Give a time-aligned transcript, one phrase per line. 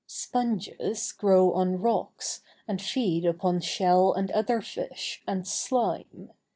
[0.07, 6.31] Sponges grow on rocks, and feed upon shell and other fish, and slime.